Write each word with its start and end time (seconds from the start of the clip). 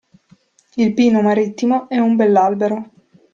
Il 0.77 0.95
pino 0.95 1.21
marittimo 1.21 1.87
è 1.87 1.99
un 1.99 2.15
bell'albero. 2.15 2.89